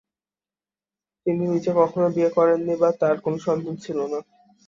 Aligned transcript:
তিনি 1.25 1.43
নিজে 1.45 1.71
কখনও 1.75 2.13
বিয়ে 2.15 2.29
করেননি 2.37 2.73
বা 2.81 2.89
তার 3.01 3.15
কোনও 3.23 3.39
সন্তান 3.45 3.75
ছিল 3.83 3.97
না। 4.11 4.19